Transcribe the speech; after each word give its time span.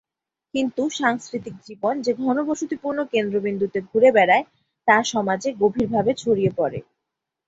কিন্তু 0.53 0.81
সাংস্কৃতিক 0.99 1.55
জীবন 1.67 1.93
যে 2.01 2.11
ঘনবসতিপূর্ণ 2.21 2.99
কেন্দ্রবিন্দুতে 3.13 3.79
ঘুরে 3.89 4.09
বেড়ায় 4.11 4.45
তা 4.87 4.97
সমাজে 5.11 5.49
গভীরভাবে 5.61 6.11
ছড়িয়ে 6.21 6.51
পড়ে। 6.57 6.79